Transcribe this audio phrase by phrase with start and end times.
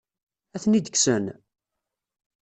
[0.55, 1.25] Ad ten-id-kksen?